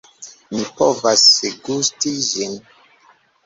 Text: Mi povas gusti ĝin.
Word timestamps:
Mi 0.55 0.63
povas 0.79 1.25
gusti 1.69 2.17
ĝin. 2.33 2.61